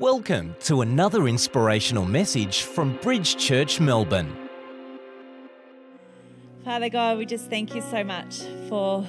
[0.00, 4.48] Welcome to another inspirational message from Bridge Church Melbourne.
[6.64, 9.04] Father God, we just thank you so much for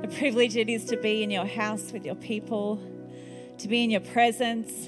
[0.00, 2.80] the privilege it is to be in your house with your people,
[3.58, 4.86] to be in your presence.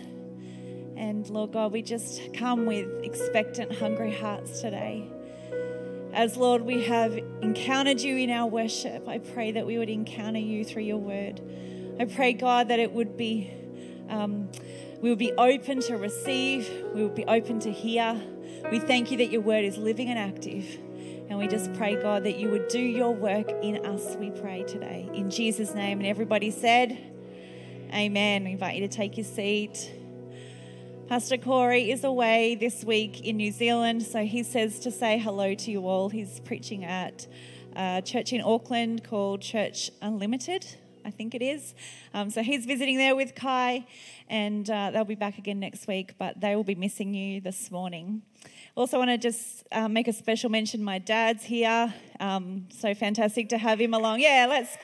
[0.96, 5.10] And Lord God, we just come with expectant, hungry hearts today.
[6.12, 10.38] As Lord, we have encountered you in our worship, I pray that we would encounter
[10.38, 11.40] you through your word.
[11.98, 13.52] I pray, God, that it would be.
[14.08, 14.48] Um,
[15.02, 16.70] we will be open to receive.
[16.94, 18.18] We will be open to hear.
[18.70, 20.78] We thank you that your word is living and active.
[21.28, 24.62] And we just pray, God, that you would do your work in us, we pray
[24.62, 25.10] today.
[25.12, 25.98] In Jesus' name.
[25.98, 26.96] And everybody said,
[27.92, 28.44] Amen.
[28.44, 29.92] We invite you to take your seat.
[31.08, 35.54] Pastor Corey is away this week in New Zealand, so he says to say hello
[35.54, 36.08] to you all.
[36.08, 37.26] He's preaching at
[37.74, 40.64] a church in Auckland called Church Unlimited.
[41.04, 41.74] I think it is.
[42.14, 43.86] Um, so he's visiting there with Kai,
[44.28, 47.70] and uh, they'll be back again next week, but they will be missing you this
[47.70, 48.22] morning.
[48.76, 50.82] Also, I want to just uh, make a special mention.
[50.82, 54.20] My dad's here, um, so fantastic to have him along.
[54.20, 54.76] Yeah, let's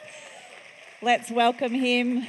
[1.03, 2.27] let's welcome him.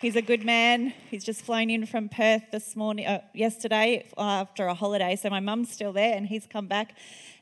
[0.00, 0.92] He's a good man.
[1.10, 5.16] He's just flown in from Perth this morning, uh, yesterday after a holiday.
[5.16, 6.94] So my mum's still there, and he's come back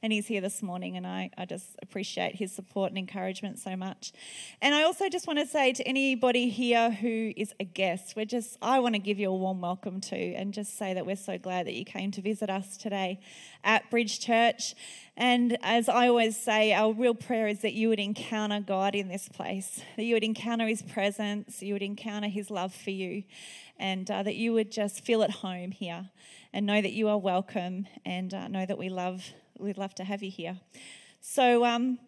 [0.02, 3.76] and he's here this morning, and I, I just appreciate his support and encouragement so
[3.76, 4.12] much.
[4.60, 8.24] And I also just want to say to anybody here who is a guest, we're
[8.24, 11.14] just, I want to give you a warm welcome to, and just say that we're
[11.14, 13.20] so glad that you came to visit us today
[13.62, 14.74] at Bridge Church.
[15.16, 19.06] And as I always say, our real prayer is that you would encounter God in
[19.06, 23.22] this place, that you would encounter His presence, you would encounter His love for you,
[23.78, 26.10] and uh, that you would just feel at home here
[26.52, 30.04] and know that you are welcome and uh, know that we love we'd love to
[30.04, 30.58] have you here.
[31.20, 31.98] So, um,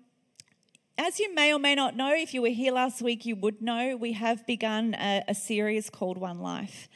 [0.99, 3.63] as you may or may not know, if you were here last week, you would
[3.63, 6.89] know we have begun a, a series called One Life.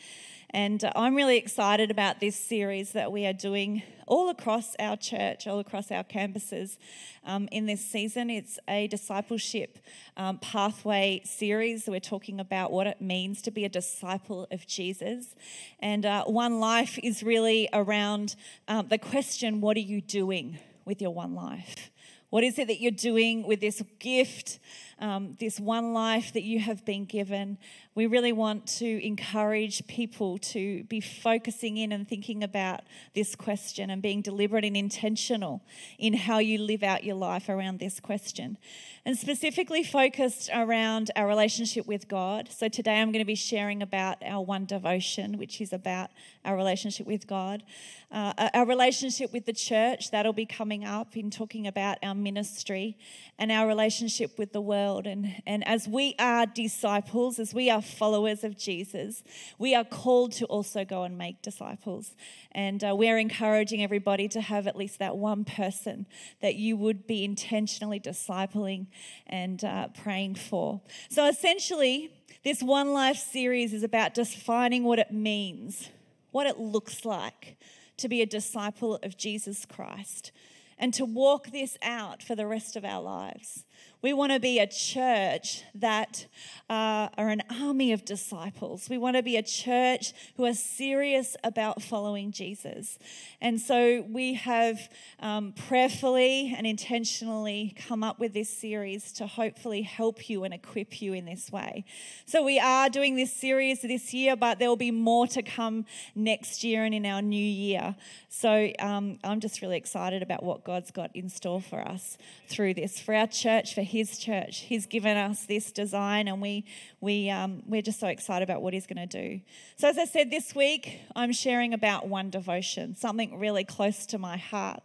[0.51, 4.97] And uh, I'm really excited about this series that we are doing all across our
[4.97, 6.79] church, all across our campuses
[7.27, 8.31] um, in this season.
[8.31, 9.79] It's a discipleship
[10.17, 11.87] um, pathway series.
[11.87, 15.35] We're talking about what it means to be a disciple of Jesus.
[15.81, 18.35] And uh, One Life is really around
[18.69, 21.91] um, the question what are you doing with your one life?
[22.31, 24.59] What is it that you're doing with this gift,
[25.01, 27.59] um, this one life that you have been given?
[27.95, 32.81] We really want to encourage people to be focusing in and thinking about
[33.15, 35.63] this question and being deliberate and intentional
[35.99, 38.59] in how you live out your life around this question.
[39.05, 42.51] And specifically focused around our relationship with God.
[42.51, 46.11] So today I'm going to be sharing about our one devotion, which is about
[46.45, 47.63] our relationship with God.
[48.11, 52.97] Uh, our relationship with the church, that'll be coming up in talking about our ministry
[53.39, 54.88] and our relationship with the world.
[54.97, 59.23] And, and as we are disciples, as we are followers of Jesus,
[59.59, 62.17] we are called to also go and make disciples.
[62.53, 66.07] And uh, we're encouraging everybody to have at least that one person
[66.41, 68.87] that you would be intentionally discipling
[69.27, 70.81] and uh, praying for.
[71.11, 72.11] So essentially,
[72.43, 75.91] this One Life series is about defining what it means,
[76.31, 77.57] what it looks like
[77.99, 80.33] to be a disciple of Jesus Christ
[80.79, 83.65] and to walk this out for the rest of our lives.
[84.01, 86.27] We want to be a church that
[86.71, 88.89] uh, are an army of disciples.
[88.89, 93.01] We want to be a church who are serious about following Jesus.
[93.41, 94.79] And so we have
[95.19, 101.03] um, prayerfully and intentionally come up with this series to hopefully help you and equip
[101.03, 101.85] you in this way.
[102.25, 105.87] So we are doing this series this year, but there will be more to come
[106.15, 107.97] next year and in our new year.
[108.41, 112.17] So um, I'm just really excited about what God's got in store for us
[112.47, 114.61] through this, for our church, for his church.
[114.61, 116.65] He's given us this design, and we
[117.01, 119.41] we um, we're just so excited about what He's going to do.
[119.77, 124.19] So, as I said this week, I'm sharing about one devotion, something really close to
[124.19, 124.85] my heart.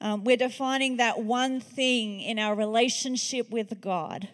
[0.00, 4.28] Um, we're defining that one thing in our relationship with God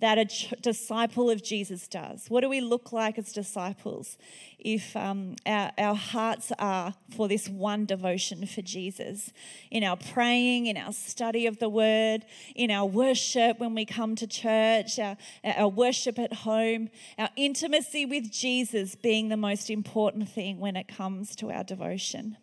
[0.00, 2.26] that a ch- disciple of Jesus does?
[2.28, 4.18] What do we look like as disciples
[4.58, 9.32] if um, our, our hearts are for this one devotion for Jesus?
[9.70, 12.24] In our praying, in our study of the word,
[12.54, 18.04] in our worship when we come to church, our, our worship at home, our intimacy
[18.04, 22.36] with Jesus being the most important thing when it comes to our devotion.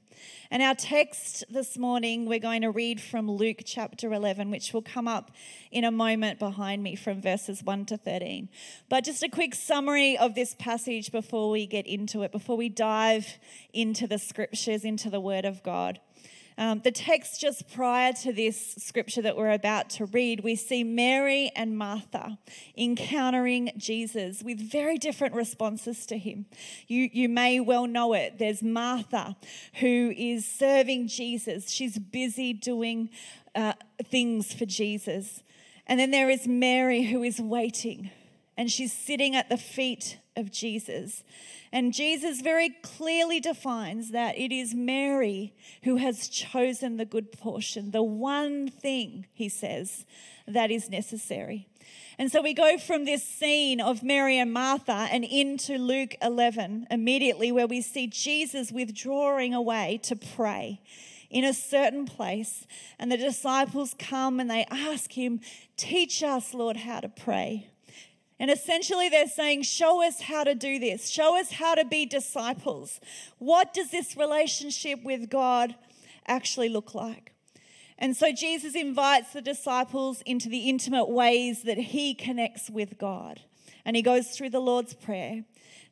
[0.50, 4.82] And our text this morning, we're going to read from Luke chapter 11, which will
[4.82, 5.32] come up
[5.72, 8.50] in a moment behind me from verses 1 to 13.
[8.90, 12.70] But just a quick summary of this passage before we get into it, before we
[12.70, 13.38] dive
[13.74, 16.00] into the scriptures, into the Word of God.
[16.62, 20.84] Um, the text just prior to this scripture that we're about to read, we see
[20.84, 22.38] Mary and Martha
[22.78, 26.46] encountering Jesus with very different responses to him.
[26.88, 28.38] You, you may well know it.
[28.38, 29.36] There's Martha
[29.80, 33.10] who is serving Jesus, she's busy doing
[33.56, 33.74] uh,
[34.04, 35.42] things for Jesus.
[35.88, 38.12] And then there is Mary who is waiting
[38.56, 41.24] and she's sitting at the feet of Jesus.
[41.72, 47.92] And Jesus very clearly defines that it is Mary who has chosen the good portion,
[47.92, 50.06] the one thing, he says,
[50.48, 51.68] that is necessary.
[52.18, 56.88] And so we go from this scene of Mary and Martha and into Luke 11
[56.92, 60.82] immediately, where we see Jesus withdrawing away to pray
[61.32, 62.68] in a certain place.
[63.00, 65.40] And the disciples come and they ask him,
[65.78, 67.71] Teach us, Lord, how to pray.
[68.42, 71.08] And essentially, they're saying, Show us how to do this.
[71.12, 73.00] Show us how to be disciples.
[73.38, 75.76] What does this relationship with God
[76.26, 77.34] actually look like?
[78.00, 83.42] And so, Jesus invites the disciples into the intimate ways that he connects with God.
[83.86, 85.44] And he goes through the Lord's Prayer.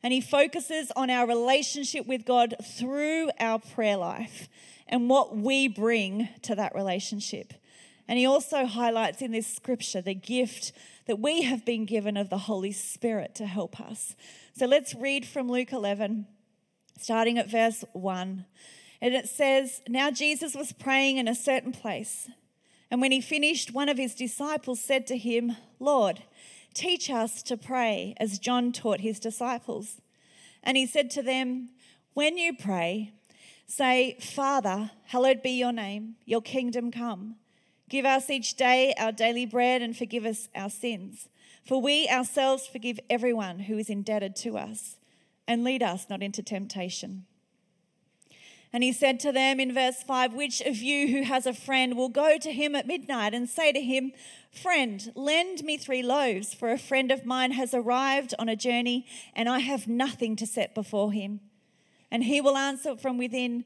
[0.01, 4.49] And he focuses on our relationship with God through our prayer life
[4.87, 7.53] and what we bring to that relationship.
[8.07, 10.71] And he also highlights in this scripture the gift
[11.09, 14.15] that we have been given of the Holy Spirit to help us.
[14.53, 16.27] So let's read from Luke 11,
[16.99, 18.45] starting at verse 1.
[19.01, 22.29] And it says, Now Jesus was praying in a certain place.
[22.91, 26.21] And when he finished, one of his disciples said to him, Lord,
[26.75, 30.01] teach us to pray as John taught his disciples.
[30.61, 31.69] And he said to them,
[32.13, 33.13] When you pray,
[33.65, 37.37] say, Father, hallowed be your name, your kingdom come.
[37.89, 41.27] Give us each day our daily bread and forgive us our sins.
[41.65, 44.97] For we ourselves forgive everyone who is indebted to us.
[45.47, 47.25] And lead us not into temptation.
[48.71, 51.97] And he said to them in verse 5 Which of you who has a friend
[51.97, 54.11] will go to him at midnight and say to him,
[54.51, 59.07] Friend, lend me three loaves, for a friend of mine has arrived on a journey,
[59.35, 61.39] and I have nothing to set before him?
[62.11, 63.65] And he will answer from within,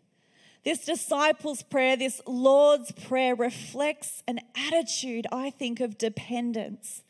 [0.63, 7.01] This disciples' prayer, this Lord's prayer, reflects an attitude, I think, of dependence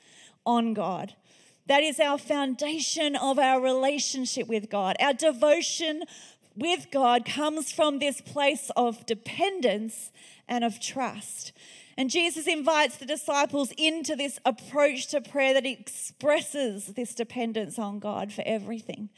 [0.46, 1.16] on God.
[1.68, 4.96] That is our foundation of our relationship with God.
[5.00, 6.04] Our devotion
[6.56, 10.12] with God comes from this place of dependence
[10.48, 11.54] and of trust.
[11.98, 18.00] And Jesus invites the disciples into this approach to prayer that expresses this dependence on
[18.00, 19.10] God for everything.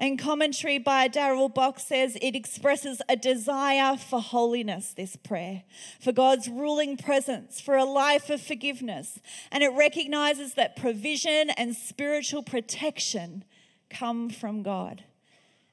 [0.00, 5.64] And commentary by Darrell Bock says it expresses a desire for holiness, this prayer,
[6.00, 9.20] for God's ruling presence, for a life of forgiveness.
[9.52, 13.44] And it recognizes that provision and spiritual protection
[13.90, 15.04] come from God.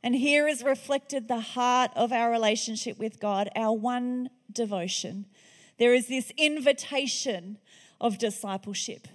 [0.03, 5.25] And here is reflected the heart of our relationship with God, our one devotion.
[5.79, 7.59] There is this invitation
[8.01, 9.07] of discipleship.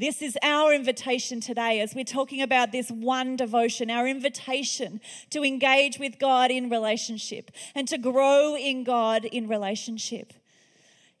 [0.00, 5.44] This is our invitation today as we're talking about this one devotion, our invitation to
[5.44, 10.32] engage with God in relationship and to grow in God in relationship.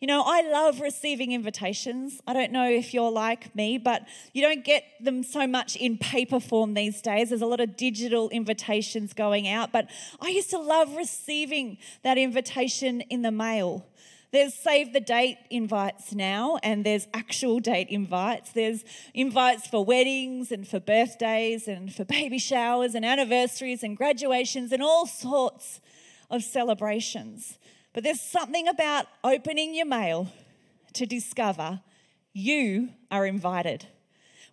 [0.00, 2.22] You know, I love receiving invitations.
[2.26, 5.98] I don't know if you're like me, but you don't get them so much in
[5.98, 7.28] paper form these days.
[7.28, 9.90] There's a lot of digital invitations going out, but
[10.22, 13.84] I used to love receiving that invitation in the mail.
[14.32, 18.52] There's save the date invites now, and there's actual date invites.
[18.52, 24.70] There's invites for weddings and for birthdays and for baby showers and anniversaries and graduations
[24.70, 25.80] and all sorts
[26.30, 27.58] of celebrations.
[27.92, 30.28] But there's something about opening your mail
[30.92, 31.80] to discover
[32.32, 33.86] you are invited.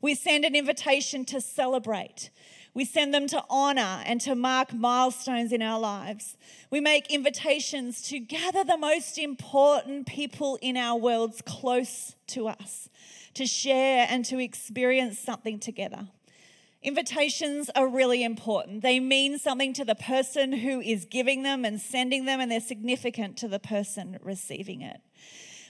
[0.02, 2.32] We send an invitation to celebrate.
[2.78, 6.38] We send them to honor and to mark milestones in our lives.
[6.70, 12.88] We make invitations to gather the most important people in our worlds close to us,
[13.34, 16.10] to share and to experience something together.
[16.84, 18.84] Invitations are really important.
[18.84, 22.60] They mean something to the person who is giving them and sending them, and they're
[22.60, 25.02] significant to the person receiving it.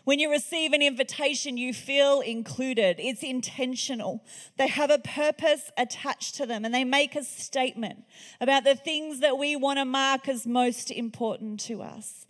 [0.08, 2.96] When you receive an invitation, you feel included.
[2.98, 4.24] It's intentional.
[4.56, 8.06] They have a purpose attached to them and they make a statement
[8.40, 12.26] about the things that we want to mark as most important to us.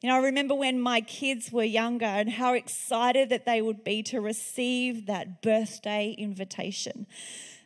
[0.00, 3.84] You know, I remember when my kids were younger and how excited that they would
[3.84, 7.06] be to receive that birthday invitation.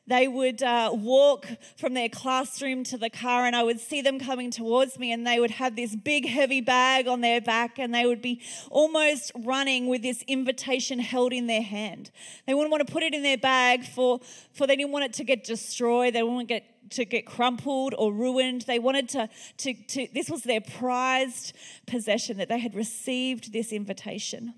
[0.06, 1.46] They would uh, walk
[1.78, 5.26] from their classroom to the car, and I would see them coming towards me, and
[5.26, 9.32] they would have this big, heavy bag on their back, and they would be almost
[9.34, 12.10] running with this invitation held in their hand.
[12.46, 14.20] They wouldn't want to put it in their bag for,
[14.52, 16.14] for they didn't want it to get destroyed.
[16.14, 18.62] They to get to get crumpled or ruined.
[18.62, 21.54] They wanted to, to, to, this was their prized
[21.86, 24.54] possession that they had received this invitation.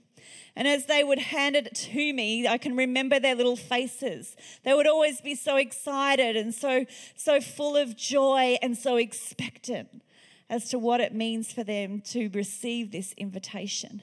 [0.54, 4.37] And as they would hand it to me, I can remember their little faces.
[4.64, 10.02] They would always be so excited and so, so full of joy and so expectant
[10.49, 14.02] as to what it means for them to receive this invitation.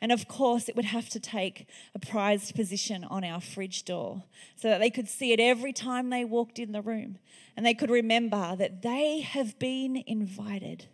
[0.00, 4.24] And of course, it would have to take a prized position on our fridge door
[4.56, 7.18] so that they could see it every time they walked in the room
[7.56, 10.86] and they could remember that they have been invited.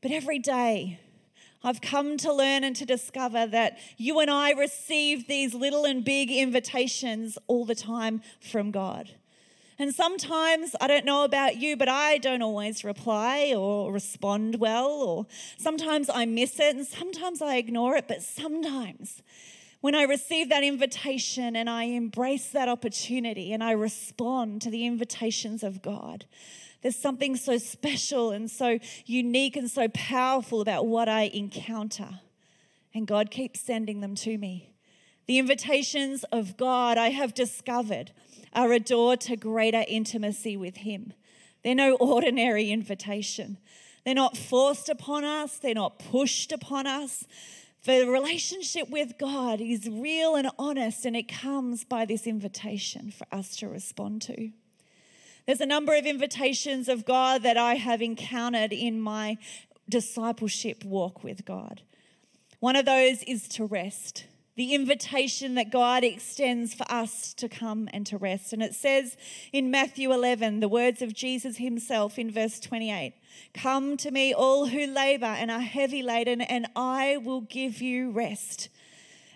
[0.00, 1.00] But every day,
[1.64, 6.04] I've come to learn and to discover that you and I receive these little and
[6.04, 9.10] big invitations all the time from God.
[9.78, 14.88] And sometimes, I don't know about you, but I don't always reply or respond well,
[14.88, 18.06] or sometimes I miss it and sometimes I ignore it.
[18.06, 19.22] But sometimes,
[19.80, 24.86] when I receive that invitation and I embrace that opportunity and I respond to the
[24.86, 26.26] invitations of God,
[26.84, 32.20] there's something so special and so unique and so powerful about what I encounter.
[32.92, 34.74] And God keeps sending them to me.
[35.24, 38.12] The invitations of God I have discovered
[38.52, 41.14] are a door to greater intimacy with Him.
[41.62, 43.56] They're no ordinary invitation.
[44.04, 47.24] They're not forced upon us, they're not pushed upon us.
[47.84, 53.26] The relationship with God is real and honest, and it comes by this invitation for
[53.32, 54.50] us to respond to.
[55.46, 59.36] There's a number of invitations of God that I have encountered in my
[59.88, 61.82] discipleship walk with God.
[62.60, 64.24] One of those is to rest,
[64.56, 68.54] the invitation that God extends for us to come and to rest.
[68.54, 69.18] And it says
[69.52, 73.12] in Matthew 11, the words of Jesus himself in verse 28
[73.52, 78.10] Come to me, all who labor and are heavy laden, and I will give you
[78.10, 78.70] rest.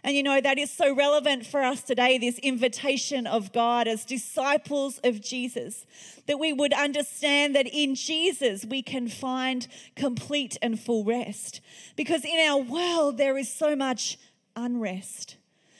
[0.04, 4.04] And you know, that is so relevant for us today this invitation of God as
[4.04, 5.84] disciples of Jesus,
[6.26, 11.60] that we would understand that in Jesus we can find complete and full rest.
[11.96, 14.18] Because in our world there is so much
[14.54, 15.36] unrest.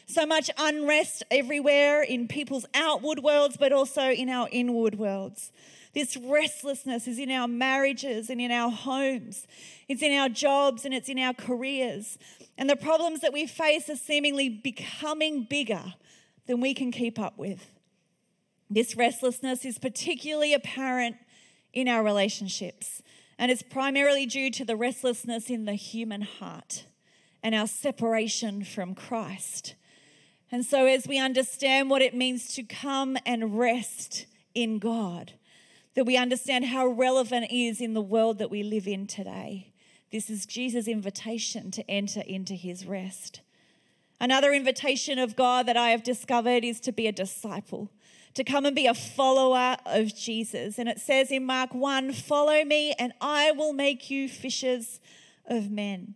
[0.06, 5.52] So much unrest everywhere in people's outward worlds, but also in our inward worlds.
[5.94, 9.46] This restlessness is in our marriages and in our homes,
[9.88, 12.18] it's in our jobs and it's in our careers.
[12.56, 15.94] And the problems that we face are seemingly becoming bigger
[16.46, 17.66] than we can keep up with.
[18.70, 21.16] This restlessness is particularly apparent
[21.72, 23.02] in our relationships,
[23.38, 26.86] and it's primarily due to the restlessness in the human heart
[27.42, 29.74] and our separation from Christ.
[30.50, 35.34] And so, as we understand what it means to come and rest in God,
[35.98, 39.72] that we understand how relevant it is in the world that we live in today.
[40.12, 43.40] This is Jesus' invitation to enter into his rest.
[44.20, 47.90] Another invitation of God that I have discovered is to be a disciple,
[48.34, 50.78] to come and be a follower of Jesus.
[50.78, 55.00] And it says in Mark 1 Follow me, and I will make you fishers
[55.46, 56.14] of men.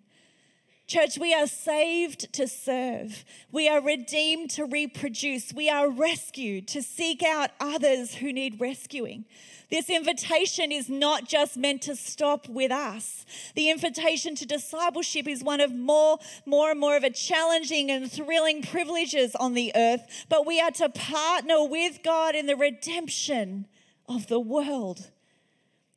[0.87, 3.25] Church, we are saved to serve.
[3.51, 5.53] We are redeemed to reproduce.
[5.53, 9.25] We are rescued to seek out others who need rescuing.
[9.71, 13.25] This invitation is not just meant to stop with us.
[13.55, 18.13] The invitation to discipleship is one of more, more and more of a challenging and
[18.13, 23.67] thrilling privileges on the earth, but we are to partner with God in the redemption
[24.07, 25.11] of the world.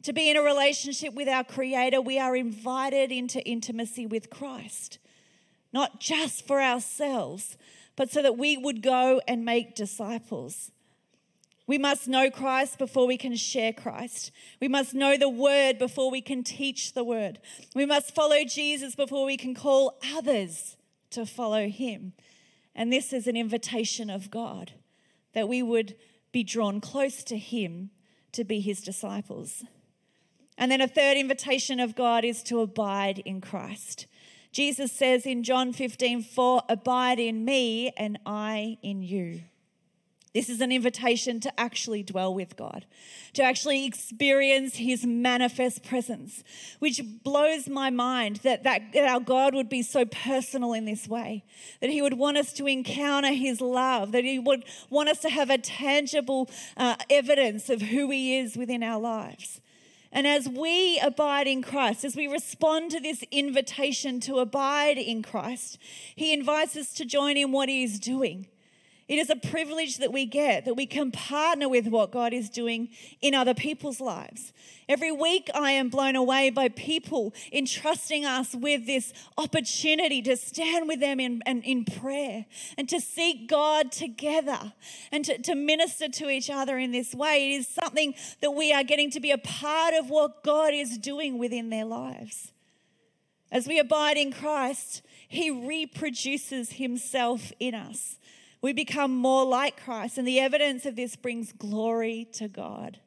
[0.05, 5.00] To be in a relationship with our Creator, we are invited into intimacy with Christ,
[5.74, 7.57] not just for ourselves,
[7.95, 10.69] but so that we would go and make disciples.
[11.65, 14.29] We must know Christ before we can share Christ.
[14.62, 17.39] We must know the word before we can teach the word.
[17.74, 20.77] We must follow Jesus before we can call others
[21.09, 22.13] to follow him.
[22.75, 24.74] And this is an invitation of God
[25.33, 25.95] that we would
[26.31, 27.89] be drawn close to Him
[28.33, 29.63] to be His disciples.
[30.57, 34.07] And then a third invitation of God is to abide in Christ.
[34.51, 39.41] Jesus says in John 15, 4, Abide in me and I in you.
[40.35, 42.85] This is an invitation to actually dwell with God,
[43.35, 46.43] to actually experience His manifest presence,
[46.79, 51.07] which blows my mind that, that, that, our God would be so personal in this
[51.07, 51.45] way,
[51.79, 55.29] that He would want us to encounter His love, that He would want us to
[55.29, 59.62] have a tangible uh, evidence of who He is within our lives.
[60.15, 65.22] And as we abide in Christ, as we respond to this invitation to abide in
[65.22, 65.77] Christ,
[66.15, 68.48] He invites us to join in what He is doing.
[69.07, 72.50] It is a privilege that we get that we can partner with what God is
[72.50, 72.89] doing
[73.21, 74.51] in other people's lives.
[74.89, 80.88] Every week, I am blown away by people entrusting us with this opportunity to stand
[80.88, 82.47] with them in, in, in prayer
[82.79, 84.74] and to seek God together
[85.12, 87.53] and to, to minister to each other in this way.
[87.53, 90.97] It is something that we are getting to be a part of what God is
[90.97, 92.51] doing within their lives.
[93.51, 98.17] As we abide in Christ, He reproduces Himself in us.
[98.65, 102.98] We become more like Christ, and the evidence of this brings glory to God.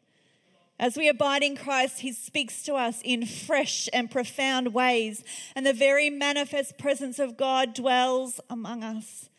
[0.78, 5.24] As we abide in Christ, He speaks to us in fresh and profound ways,
[5.56, 9.30] and the very manifest presence of God dwells among us.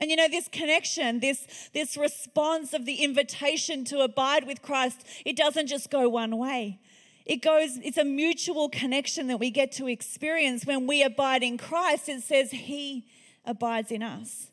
[0.00, 5.06] And you know, this connection, this, this response of the invitation to abide with Christ,
[5.24, 6.80] it doesn't just go one way.
[7.24, 11.56] It goes, it's a mutual connection that we get to experience when we abide in
[11.56, 12.08] Christ.
[12.08, 13.06] It says, He
[13.46, 14.48] abides in us.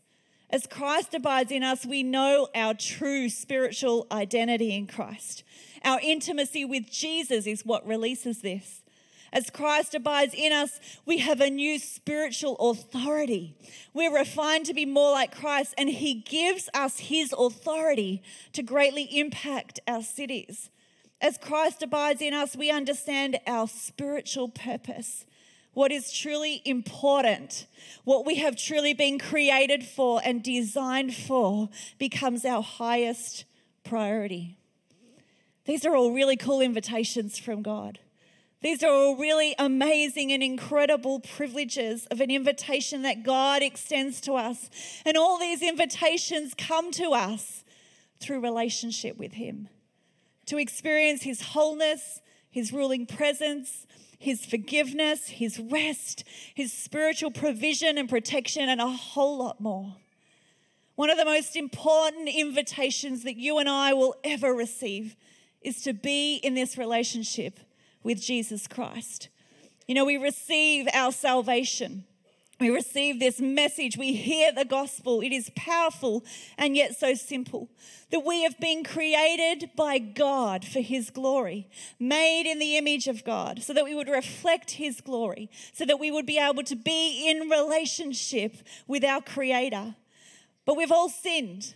[0.52, 5.44] As Christ abides in us, we know our true spiritual identity in Christ.
[5.86, 8.82] Our intimacy with Jesus is what releases this.
[9.32, 13.56] As Christ abides in us, we have a new spiritual authority.
[13.94, 19.04] We're refined to be more like Christ, and He gives us His authority to greatly
[19.04, 20.72] impact our cities.
[21.22, 25.26] As Christ abides in us, we understand our spiritual purpose
[25.74, 27.68] what is truly important,
[28.04, 33.46] what we have truly been created for and designed for, becomes our highest
[33.84, 34.58] priority.
[35.66, 38.00] These are all really cool invitations from God.
[38.62, 44.34] These are all really amazing and incredible privileges of an invitation that God extends to
[44.34, 44.70] us.
[45.06, 47.64] And all these invitations come to us
[48.20, 49.70] through relationship with Him
[50.48, 53.88] to experience His wholeness, His ruling presence,
[54.20, 59.96] his forgiveness, his rest, his spiritual provision and protection, and a whole lot more.
[60.96, 65.16] One of the most important invitations that you and I will ever receive
[65.62, 67.60] is to be in this relationship
[68.04, 69.30] with Jesus Christ.
[69.88, 72.04] You know, we receive our salvation
[72.60, 75.22] we receive this message, we hear the gospel.
[75.22, 76.26] It is powerful
[76.58, 77.70] and yet so simple.
[78.12, 81.70] That we have been created by God for His glory,
[82.00, 86.00] made in the image of God, so that we would reflect His glory, so that
[86.00, 89.96] we would be able to be in relationship with our Creator.
[90.66, 91.76] But we've all sinned.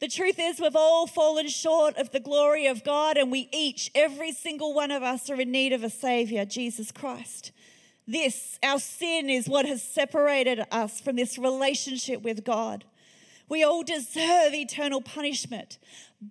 [0.00, 3.90] The truth is, we've all fallen short of the glory of God, and we each,
[3.94, 7.52] every single one of us, are in need of a Savior, Jesus Christ.
[8.10, 12.84] This, our sin, is what has separated us from this relationship with God.
[13.48, 15.78] We all deserve eternal punishment.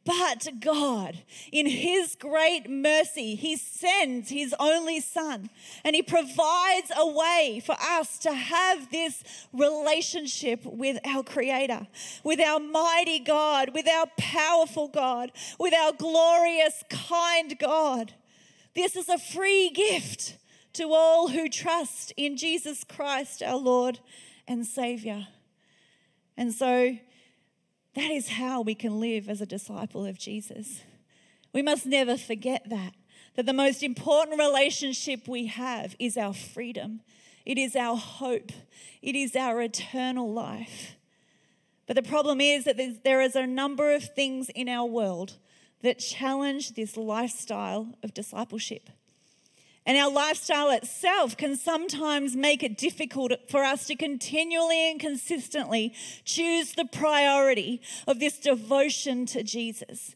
[0.04, 1.20] But God,
[1.54, 5.50] in His great mercy, He sends His only Son
[5.86, 11.88] and He provides a way for us to have this relationship with our Creator,
[12.26, 18.13] with our mighty God, with our powerful God, with our glorious, kind God.
[18.76, 20.38] This is a free gift
[20.80, 24.00] to all who trust in Jesus Christ, our Lord
[24.48, 25.28] and Savior.
[26.38, 26.98] And so
[27.96, 30.80] that is how we can live as a disciple of Jesus.
[31.52, 32.94] We must never forget that,
[33.36, 37.02] that the most important relationship we have is our freedom,
[37.46, 38.54] it is our hope,
[39.02, 40.96] it is our eternal life.
[41.88, 45.39] But the problem is that there is a number of things in our world
[45.82, 48.89] that challenge this lifestyle of discipleship.
[49.86, 55.94] And our lifestyle itself can sometimes make it difficult for us to continually and consistently
[56.26, 60.15] choose the priority of this devotion to Jesus.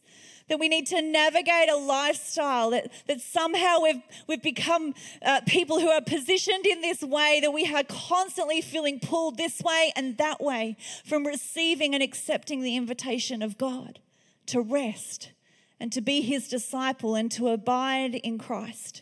[0.50, 4.94] That we need to navigate a lifestyle that, that somehow we've, we've become
[5.26, 9.62] uh, people who are positioned in this way, that we are constantly feeling pulled this
[9.62, 14.00] way and that way from receiving and accepting the invitation of God
[14.48, 15.32] to rest
[15.80, 19.02] and to be his disciple and to abide in Christ.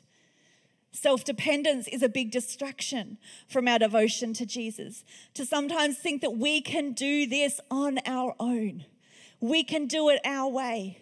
[0.91, 5.03] Self dependence is a big distraction from our devotion to Jesus.
[5.35, 8.85] To sometimes think that we can do this on our own.
[9.39, 10.99] we can do it our way.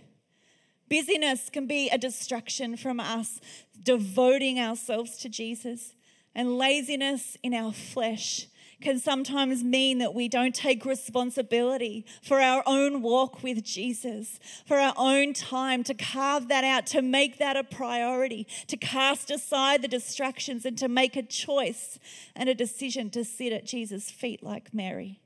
[0.88, 3.40] Busyness can be a distraction from us
[3.84, 5.94] devoting ourselves to Jesus,
[6.36, 8.48] and laziness in our flesh
[8.82, 14.78] can sometimes mean that we don't take responsibility for our own walk with Jesus, for
[14.78, 19.82] our own time to carve that out, to make that a priority, to cast aside
[19.82, 22.00] the distractions and to make a choice
[22.36, 25.20] and a decision to sit at Jesus' feet like Mary.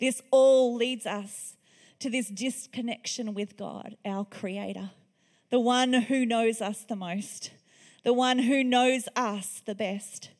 [0.00, 1.56] This all leads us
[1.98, 4.90] to this disconnection with God, our Creator,
[5.50, 7.50] the one who knows us the most,
[8.04, 10.30] the one who knows us the best.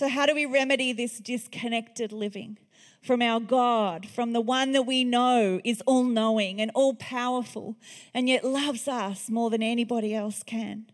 [0.00, 2.56] So, how do we remedy this disconnected living
[3.02, 7.76] from our God, from the one that we know is all knowing and all powerful
[8.14, 10.86] and yet loves us more than anybody else can?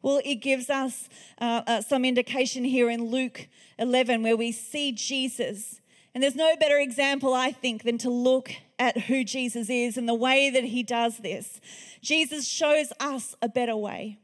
[0.00, 1.08] Well, it gives us
[1.40, 3.48] uh, uh, some indication here in Luke
[3.80, 5.80] 11 where we see Jesus.
[6.14, 10.08] And there's no better example, I think, than to look at who Jesus is and
[10.08, 11.60] the way that he does this.
[12.00, 14.20] Jesus shows us a better way.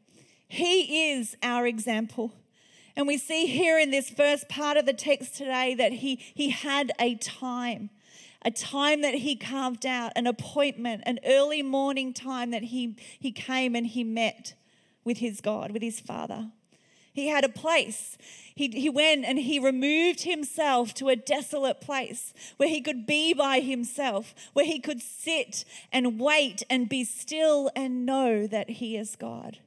[0.46, 2.32] He is our example.
[2.96, 6.48] And we see here in this first part of the text today that he, he
[6.48, 7.90] had a time,
[8.42, 13.32] a time that he carved out, an appointment, an early morning time that he, he
[13.32, 14.54] came and he met
[15.04, 16.50] with his God, with his Father.
[17.12, 18.18] He had a place.
[18.54, 23.32] He, he went and he removed himself to a desolate place where he could be
[23.32, 28.96] by himself, where he could sit and wait and be still and know that he
[28.96, 29.58] is God.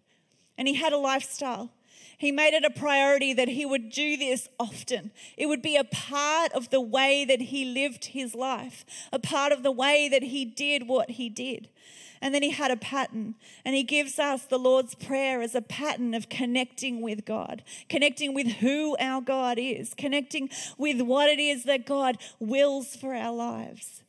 [0.60, 1.72] And he had a lifestyle.
[2.20, 5.12] He made it a priority that he would do this often.
[5.38, 9.54] It would be a part of the way that he lived his life, a part
[9.54, 11.70] of the way that he did what he did.
[12.22, 15.62] And then he had a pattern, and he gives us the Lord's Prayer as a
[15.62, 21.40] pattern of connecting with God, connecting with who our God is, connecting with what it
[21.40, 24.04] is that God wills for our lives.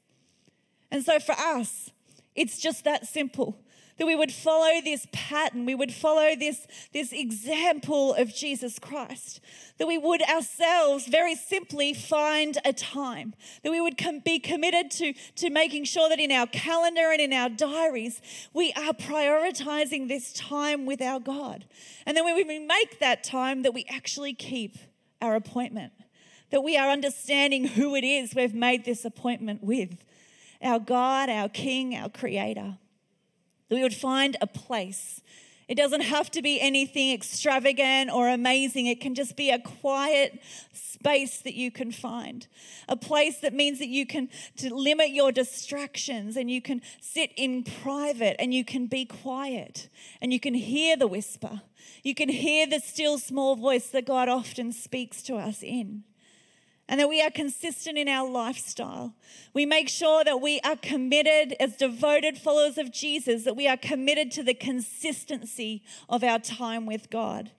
[0.90, 1.92] And so for us,
[2.34, 3.56] it's just that simple
[4.00, 9.42] that we would follow this pattern, we would follow this, this example of Jesus Christ,
[9.76, 14.90] that we would ourselves very simply find a time, that we would com- be committed
[14.92, 18.22] to, to making sure that in our calendar and in our diaries,
[18.54, 21.66] we are prioritizing this time with our God.
[22.06, 24.78] And then when we make that time, that we actually keep
[25.20, 25.92] our appointment,
[26.48, 30.02] that we are understanding who it is we've made this appointment with
[30.62, 32.78] our God, our King, our Creator
[33.70, 35.22] that we would find a place.
[35.68, 38.86] It doesn't have to be anything extravagant or amazing.
[38.86, 42.48] It can just be a quiet space that you can find.
[42.88, 47.30] A place that means that you can to limit your distractions and you can sit
[47.36, 49.88] in private and you can be quiet
[50.20, 51.62] and you can hear the whisper.
[52.02, 56.02] You can hear the still small voice that God often speaks to us in
[56.90, 59.14] and that we are consistent in our lifestyle.
[59.54, 63.76] We make sure that we are committed as devoted followers of Jesus, that we are
[63.76, 67.52] committed to the consistency of our time with God.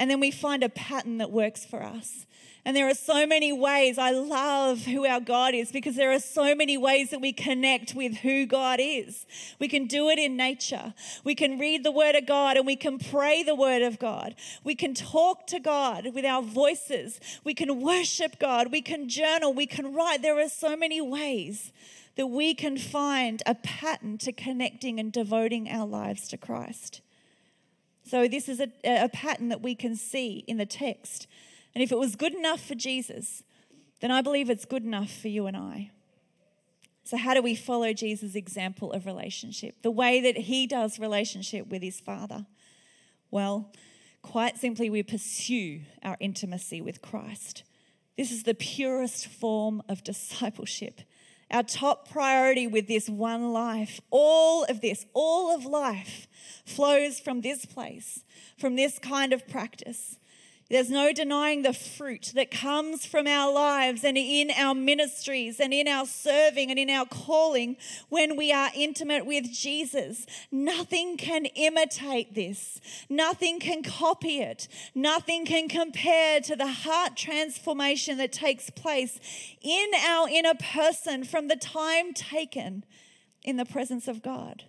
[0.00, 2.24] And then we find a pattern that works for us.
[2.64, 3.98] And there are so many ways.
[3.98, 7.94] I love who our God is because there are so many ways that we connect
[7.94, 9.26] with who God is.
[9.58, 10.94] We can do it in nature.
[11.22, 14.36] We can read the Word of God and we can pray the Word of God.
[14.64, 17.20] We can talk to God with our voices.
[17.44, 18.72] We can worship God.
[18.72, 19.52] We can journal.
[19.52, 20.22] We can write.
[20.22, 21.72] There are so many ways
[22.16, 27.02] that we can find a pattern to connecting and devoting our lives to Christ.
[28.10, 31.28] So, this is a, a pattern that we can see in the text.
[31.76, 33.44] And if it was good enough for Jesus,
[34.00, 35.92] then I believe it's good enough for you and I.
[37.04, 39.82] So, how do we follow Jesus' example of relationship?
[39.82, 42.46] The way that he does relationship with his Father?
[43.30, 43.70] Well,
[44.22, 47.62] quite simply, we pursue our intimacy with Christ.
[48.18, 51.02] This is the purest form of discipleship.
[51.50, 56.28] Our top priority with this one life, all of this, all of life
[56.64, 58.24] flows from this place,
[58.56, 60.18] from this kind of practice.
[60.70, 65.74] There's no denying the fruit that comes from our lives and in our ministries and
[65.74, 67.76] in our serving and in our calling
[68.08, 70.26] when we are intimate with Jesus.
[70.52, 78.16] Nothing can imitate this, nothing can copy it, nothing can compare to the heart transformation
[78.18, 79.18] that takes place
[79.60, 82.84] in our inner person from the time taken
[83.42, 84.62] in the presence of God.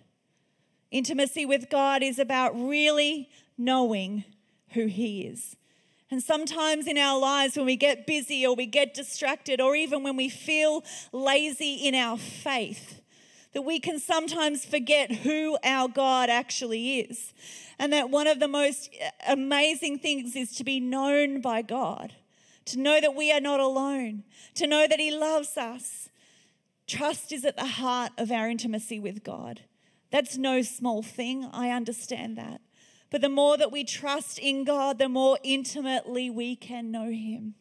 [0.90, 4.24] Intimacy with God is about really knowing
[4.70, 5.56] who He is.
[6.12, 10.02] And sometimes in our lives, when we get busy or we get distracted, or even
[10.02, 13.00] when we feel lazy in our faith,
[13.54, 17.32] that we can sometimes forget who our God actually is.
[17.78, 22.12] And that one of the most uh, amazing things is to be known by God,
[22.66, 24.24] to know that we are not alone,
[24.56, 26.10] to know that He loves us.
[26.86, 29.60] Trust is at the heart of our intimacy with God.
[30.10, 31.48] That's no small thing.
[31.54, 32.60] I understand that.
[33.12, 37.54] But the more that we trust in God, the more intimately we can know Him.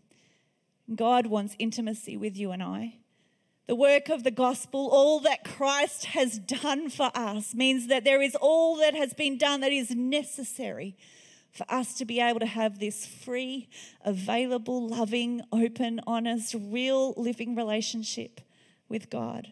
[0.96, 2.96] God wants intimacy with you and I.
[3.68, 8.22] The work of the gospel, all that Christ has done for us, means that there
[8.22, 10.96] is all that has been done that is necessary
[11.52, 13.68] for us to be able to have this free,
[14.06, 18.40] available, loving, open, honest, real living relationship
[18.88, 19.52] with God.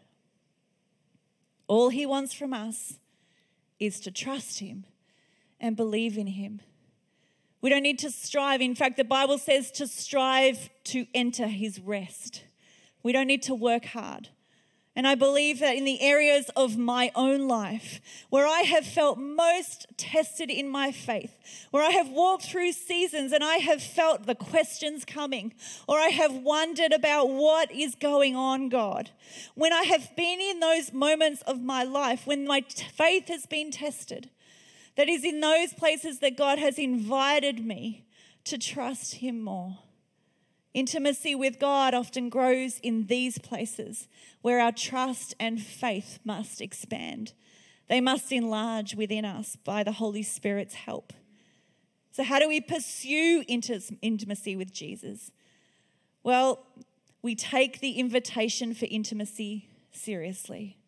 [1.68, 3.00] All He wants from us
[3.82, 4.86] is to trust Him
[5.60, 6.62] and believe in Him.
[7.62, 8.62] We don't need to strive.
[8.62, 12.44] In fact, the Bible says to strive to enter His rest.
[13.04, 14.30] We don't need to work hard.
[14.96, 19.18] And I believe that in the areas of my own life where I have felt
[19.18, 21.32] most tested in my faith,
[21.72, 25.54] where I have walked through seasons and I have felt the questions coming,
[25.88, 29.12] or I have wondered about what is going on, God,
[29.56, 33.72] when I have been in those moments of my life when my faith has been
[33.72, 34.30] tested,
[35.00, 38.04] that is in those places that God has invited me
[38.44, 39.78] to trust Him more.
[40.74, 44.10] Intimacy with God often grows in these places
[44.42, 47.32] where our trust and faith must expand.
[47.88, 51.14] They must enlarge within us by the Holy Spirit's help.
[52.12, 55.32] So, how do we pursue intimacy with Jesus?
[56.24, 56.66] Well,
[57.22, 60.79] we take the invitation for intimacy seriously.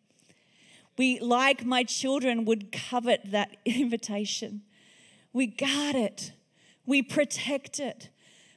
[1.02, 4.62] We, like my children, would covet that invitation.
[5.32, 6.30] We guard it,
[6.86, 8.08] we protect it,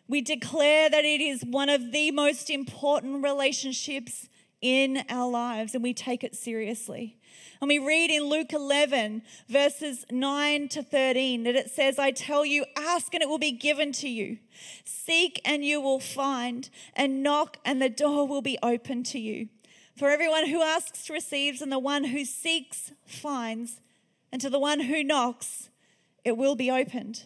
[0.07, 4.29] we declare that it is one of the most important relationships
[4.61, 7.17] in our lives and we take it seriously.
[7.61, 12.45] And we read in Luke 11, verses 9 to 13, that it says, I tell
[12.45, 14.37] you, ask and it will be given to you.
[14.83, 19.47] Seek and you will find, and knock and the door will be open to you.
[19.95, 23.79] For everyone who asks receives, and the one who seeks finds,
[24.29, 25.69] and to the one who knocks,
[26.25, 27.23] it will be opened.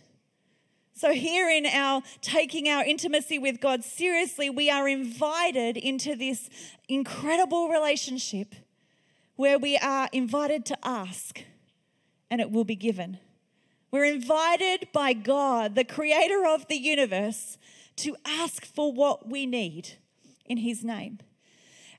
[0.94, 6.50] So, here in our taking our intimacy with God seriously, we are invited into this
[6.88, 8.54] incredible relationship
[9.36, 11.42] where we are invited to ask
[12.30, 13.18] and it will be given.
[13.92, 17.58] We're invited by God, the creator of the universe,
[17.96, 19.94] to ask for what we need
[20.46, 21.20] in His name.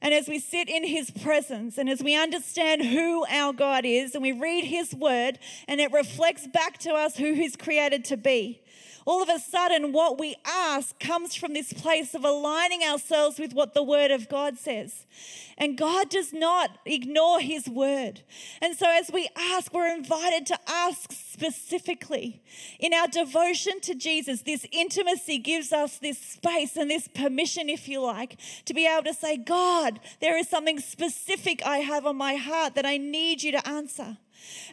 [0.03, 4.15] And as we sit in His presence and as we understand who our God is
[4.15, 8.17] and we read His word and it reflects back to us who He's created to
[8.17, 8.63] be,
[9.07, 13.53] all of a sudden, what we ask comes from this place of aligning ourselves with
[13.53, 15.07] what the Word of God says.
[15.57, 18.23] And God does not ignore His Word.
[18.61, 22.43] And so, as we ask, we're invited to ask specifically.
[22.79, 27.89] In our devotion to Jesus, this intimacy gives us this space and this permission, if
[27.89, 32.17] you like, to be able to say, God, there is something specific I have on
[32.17, 34.19] my heart that I need you to answer.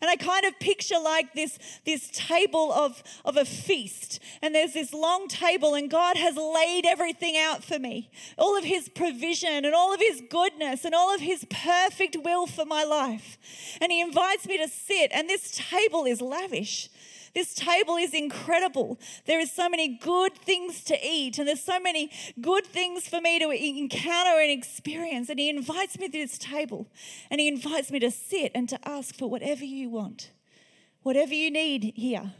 [0.01, 4.19] And I kind of picture like this, this table of, of a feast.
[4.41, 8.63] And there's this long table, and God has laid everything out for me all of
[8.63, 12.83] His provision, and all of His goodness, and all of His perfect will for my
[12.83, 13.37] life.
[13.81, 16.89] And He invites me to sit, and this table is lavish.
[17.37, 18.99] This table is incredible.
[19.27, 22.09] There is so many good things to eat, and there's so many
[22.41, 25.29] good things for me to encounter and experience.
[25.29, 26.87] And He invites me to this table,
[27.29, 30.31] and He invites me to sit and to ask for whatever you want,
[31.03, 32.33] whatever you need here.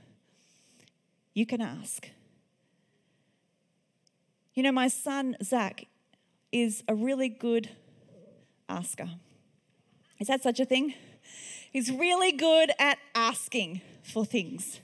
[1.35, 2.09] You can ask.
[4.55, 5.85] You know, my son Zach
[6.51, 7.69] is a really good
[8.67, 9.09] asker.
[10.19, 10.95] Is that such a thing?
[11.71, 14.79] He's really good at asking for things.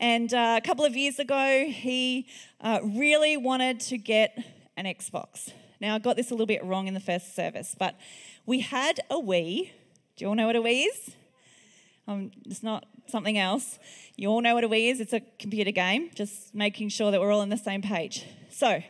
[0.00, 2.26] And uh, a couple of years ago, he
[2.62, 4.34] uh, really wanted to get
[4.78, 5.52] an Xbox.
[5.78, 7.96] Now, I got this a little bit wrong in the first service, but
[8.46, 9.70] we had a Wii.
[10.16, 11.10] Do you all know what a Wii is?
[12.08, 13.78] Um, it's not something else.
[14.16, 15.00] You all know what a Wii is.
[15.00, 18.24] It's a computer game, just making sure that we're all on the same page.
[18.48, 18.82] So,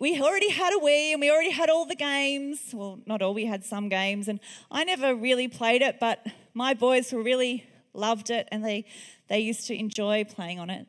[0.00, 2.74] we already had a Wii and we already had all the games.
[2.74, 4.26] Well, not all, we had some games.
[4.26, 4.40] And
[4.72, 8.84] I never really played it, but my boys were really loved it and they,
[9.28, 10.86] they used to enjoy playing on it.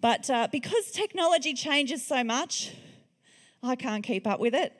[0.00, 2.72] But uh, because technology changes so much,
[3.62, 4.72] I can't keep up with it.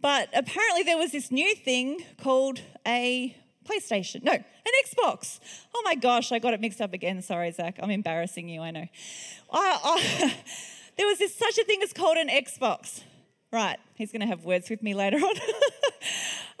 [0.00, 3.34] But apparently, there was this new thing called a
[3.66, 4.22] PlayStation.
[4.22, 4.44] No, an
[4.84, 5.40] Xbox.
[5.74, 7.22] Oh my gosh, I got it mixed up again.
[7.22, 7.78] Sorry, Zach.
[7.82, 8.86] I'm embarrassing you, I know.
[9.50, 10.34] I, I,
[10.98, 13.02] there was this such a thing as called an Xbox.
[13.52, 15.34] Right, he's going to have words with me later on.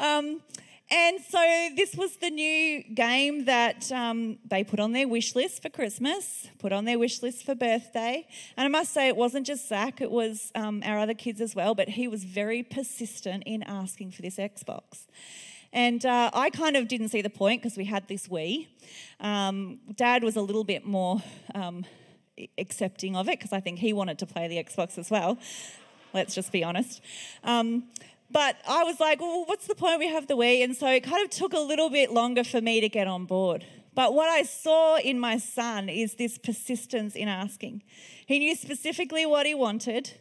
[0.00, 0.40] um,
[0.88, 5.62] And so this was the new game that um, they put on their wish list
[5.62, 8.24] for Christmas, put on their wish list for birthday.
[8.56, 11.56] And I must say, it wasn't just Zach, it was um, our other kids as
[11.56, 15.06] well, but he was very persistent in asking for this Xbox.
[15.72, 18.68] And uh, I kind of didn't see the point because we had this Wii.
[19.18, 21.20] Um, Dad was a little bit more
[21.54, 21.84] um,
[22.58, 25.36] accepting of it because I think he wanted to play the Xbox as well.
[26.14, 27.02] Let's just be honest.
[27.42, 27.88] Um,
[28.30, 29.98] but I was like, well, what's the point?
[29.98, 30.62] We have the Wii.
[30.64, 33.24] And so it kind of took a little bit longer for me to get on
[33.24, 33.64] board.
[33.94, 37.82] But what I saw in my son is this persistence in asking.
[38.26, 40.12] He knew specifically what he wanted,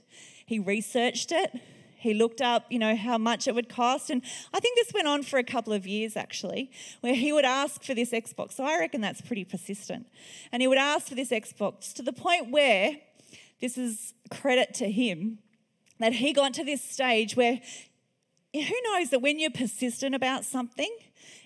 [0.46, 1.60] he researched it.
[1.98, 4.12] He looked up, you know, how much it would cost.
[4.12, 4.22] And
[4.54, 6.70] I think this went on for a couple of years actually,
[7.02, 8.54] where he would ask for this Xbox.
[8.54, 10.06] So I reckon that's pretty persistent.
[10.52, 12.98] And he would ask for this Xbox to the point where,
[13.60, 15.40] this is credit to him,
[16.00, 17.60] that he got to this stage where
[18.62, 20.94] who knows that when you're persistent about something,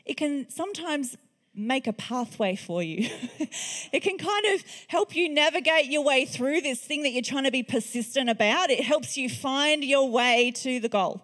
[0.05, 1.17] it can sometimes
[1.55, 3.09] make a pathway for you.
[3.91, 7.43] it can kind of help you navigate your way through this thing that you're trying
[7.43, 8.69] to be persistent about.
[8.69, 11.21] It helps you find your way to the goal.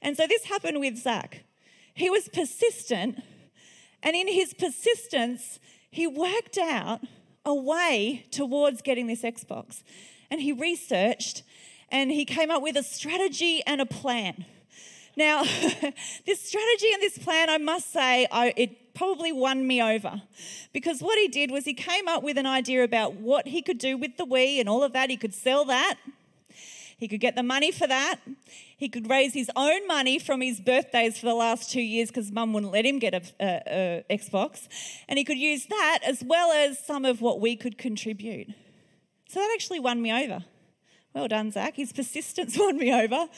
[0.00, 1.44] And so this happened with Zach.
[1.94, 3.22] He was persistent,
[4.02, 5.60] and in his persistence,
[5.90, 7.00] he worked out
[7.44, 9.82] a way towards getting this Xbox.
[10.30, 11.42] And he researched
[11.90, 14.44] and he came up with a strategy and a plan.
[15.16, 15.42] Now,
[16.26, 20.22] this strategy and this plan, I must say, I, it probably won me over
[20.72, 23.78] because what he did was he came up with an idea about what he could
[23.78, 25.10] do with the Wii and all of that.
[25.10, 25.96] He could sell that,
[26.98, 28.20] he could get the money for that.
[28.76, 32.30] He could raise his own money from his birthdays for the last two years because
[32.32, 34.68] mum wouldn't let him get a, a, a Xbox.
[35.08, 38.48] And he could use that as well as some of what we could contribute.
[39.28, 40.44] So that actually won me over.
[41.14, 41.76] Well done, Zach.
[41.76, 43.28] His persistence won me over.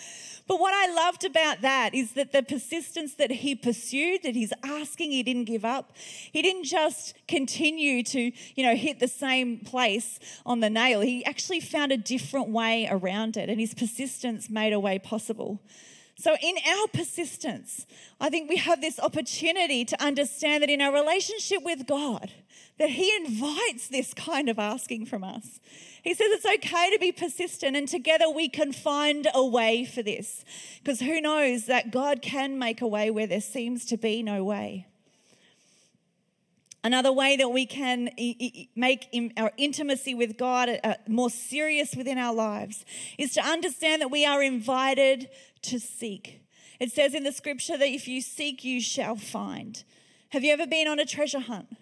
[0.49, 4.53] But what I loved about that is that the persistence that he pursued, that he's
[4.63, 5.93] asking, he didn't give up.
[5.97, 11.01] He didn't just continue to, you know, hit the same place on the nail.
[11.01, 15.61] He actually found a different way around it, and his persistence made a way possible.
[16.19, 17.87] So, in our persistence,
[18.19, 22.33] I think we have this opportunity to understand that in our relationship with God,
[22.79, 25.61] that He invites this kind of asking from us.
[26.03, 30.03] He says it's okay to be persistent, and together we can find a way for
[30.03, 30.43] this.
[30.83, 34.43] Because who knows that God can make a way where there seems to be no
[34.43, 34.87] way.
[36.87, 38.11] Another way that we can
[38.77, 42.85] make our intimacy with God uh, more serious within our lives
[43.19, 45.29] is to understand that we are invited
[45.63, 46.43] to seek.
[46.79, 49.83] It says in the scripture that if you seek, you shall find.
[50.29, 51.77] Have you ever been on a treasure hunt?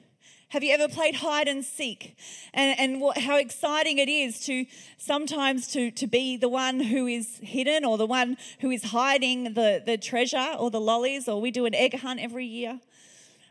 [0.48, 2.16] Have you ever played hide and seek?
[2.54, 4.64] And, and what, how exciting it is to
[4.96, 9.52] sometimes to, to be the one who is hidden or the one who is hiding
[9.52, 12.80] the, the treasure or the lollies, or we do an egg hunt every year.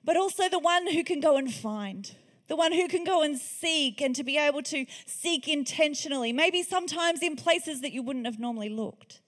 [0.03, 2.13] But also the one who can go and find,
[2.47, 6.61] the one who can go and seek and to be able to seek intentionally, maybe
[6.61, 9.21] sometimes in places that you wouldn't have normally looked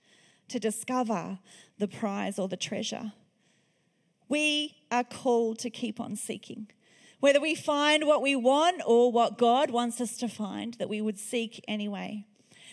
[0.50, 1.40] to discover
[1.78, 3.14] the prize or the treasure.
[4.28, 6.68] We are called to keep on seeking.
[7.20, 11.02] Whether we find what we want or what God wants us to find, that we
[11.02, 12.26] would seek anyway.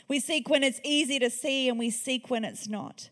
[0.09, 3.09] We seek when it's easy to see and we seek when it's not.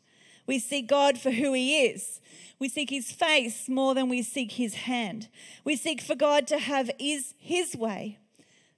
[0.50, 2.20] We seek God for who He is.
[2.58, 5.28] We seek His face more than we seek His hand.
[5.62, 8.18] We seek for God to have His, his way.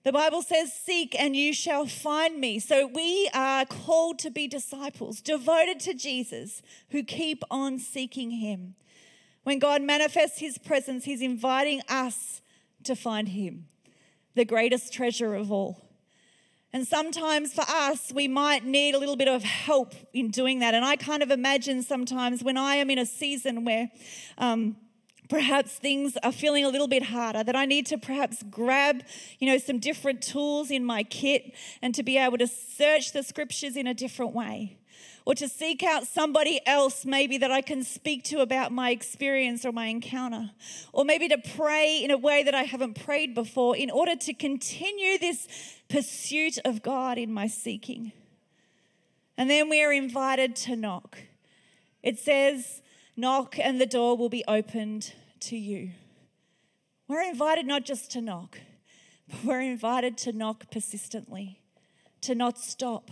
[0.05, 2.59] The Bible says, Seek and you shall find me.
[2.59, 8.75] So we are called to be disciples, devoted to Jesus, who keep on seeking Him.
[9.45, 12.43] When God manifests His presence, He's inviting us
[12.85, 13.69] to find Him,
[14.35, 15.82] the greatest treasure of all.
[16.73, 20.73] And sometimes for us, we might need a little bit of help in doing that.
[20.73, 23.91] And I kind of imagine sometimes when I am in a season where
[24.39, 24.77] um,
[25.29, 29.03] perhaps things are feeling a little bit harder, that I need to perhaps grab,
[29.39, 33.23] you know, some different tools in my kit and to be able to search the
[33.23, 34.79] scriptures in a different way
[35.25, 39.65] or to seek out somebody else maybe that I can speak to about my experience
[39.65, 40.51] or my encounter,
[40.93, 44.35] or maybe to pray in a way that I haven't prayed before in order to
[44.35, 45.47] continue this
[45.89, 48.13] pursuit of God in my seeking.
[49.37, 51.19] And then we are invited to knock.
[52.03, 52.83] It says,
[53.17, 55.91] Knock and the door will be opened to you.
[57.09, 58.59] We're invited not just to knock,
[59.29, 61.61] but we're invited to knock persistently,
[62.23, 63.11] to not stop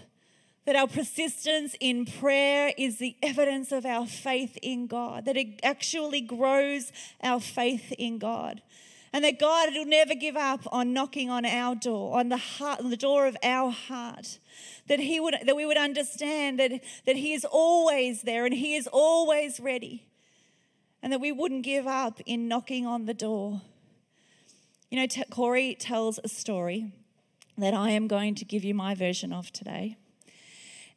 [0.71, 5.59] that our persistence in prayer is the evidence of our faith in God, that it
[5.65, 6.93] actually grows
[7.25, 8.63] our faith in God.
[9.13, 12.79] And that God will never give up on knocking on our door, on the heart,
[12.79, 14.39] on the door of our heart.
[14.87, 16.71] That He would that we would understand that,
[17.05, 20.07] that He is always there and He is always ready.
[21.03, 23.63] and that we wouldn't give up in knocking on the door.
[24.89, 26.93] You know, t- Corey tells a story
[27.59, 29.97] that I am going to give you my version of today.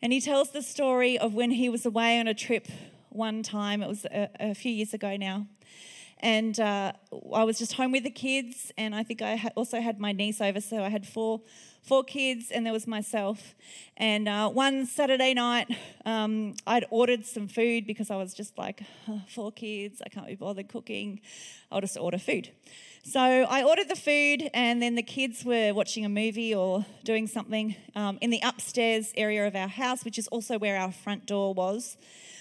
[0.04, 2.68] And he tells the story of when he was away on a trip
[3.08, 5.47] one time, it was a, a few years ago now.
[6.20, 6.91] And uh,
[7.34, 10.12] I was just home with the kids, and I think I ha- also had my
[10.12, 11.39] niece over, so I had four
[11.84, 13.56] four kids, and there was myself.
[13.95, 15.68] And uh, one Saturday night,
[16.06, 20.28] um, I'd ordered some food because I was just like, oh, four kids, I can't
[20.28, 21.22] be bothered cooking.
[21.72, 22.51] I'll just order food.
[23.06, 27.28] So I ordered the food, and then the kids were watching a movie or doing
[27.28, 31.26] something um, in the upstairs area of our house, which is also where our front
[31.26, 31.97] door was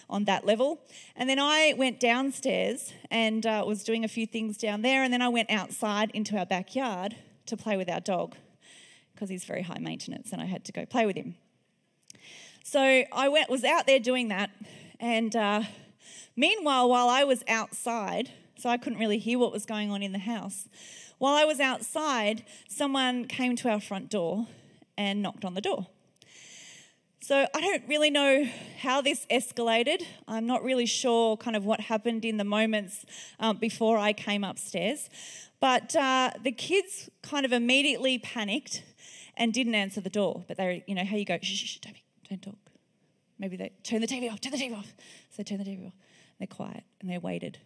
[0.09, 0.81] on that level.
[1.17, 5.03] And then I went downstairs and uh, was doing a few things down there.
[5.03, 8.37] And then I went outside into our backyard to play with our dog
[9.13, 11.35] because he's very high maintenance and I had to go play with him.
[12.63, 14.51] So I went, was out there doing that.
[15.01, 15.63] And uh,
[16.37, 18.31] meanwhile, while I was outside,
[18.63, 20.69] so I couldn't really hear what was going on in the house,
[21.19, 24.47] while I was outside, someone came to our front door
[24.97, 25.89] and knocked on the door.
[27.21, 28.49] So I don't really know
[28.81, 30.05] how this escalated.
[30.29, 33.05] I'm not really sure kind of what happened in the moments
[33.41, 35.11] um, before I came upstairs.
[35.61, 38.85] But uh, the kids kind of immediately panicked
[39.37, 40.45] and didn't answer the door.
[40.47, 41.97] But they, you know, how you go, shh, shh, shh, don't,
[42.29, 42.71] don't talk.
[43.41, 44.93] Maybe they turn the TV off, turn the TV off.
[45.31, 45.95] So they turn the TV off.
[46.39, 47.59] They're quiet and they waited.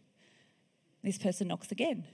[1.03, 2.05] This person knocks again.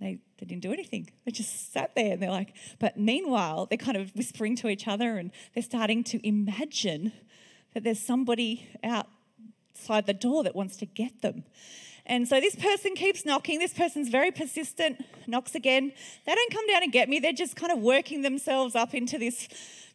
[0.00, 1.08] They, they didn't do anything.
[1.24, 4.88] They just sat there and they're like, but meanwhile, they're kind of whispering to each
[4.88, 7.12] other and they're starting to imagine
[7.72, 8.68] that there's somebody
[9.74, 11.44] outside the door that wants to get them.
[12.04, 13.58] And so this person keeps knocking.
[13.58, 15.92] This person's very persistent, knocks again.
[16.26, 17.20] They don't come down and get me.
[17.20, 19.48] They're just kind of working themselves up into this